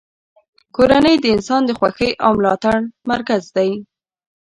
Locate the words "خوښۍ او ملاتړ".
1.79-2.77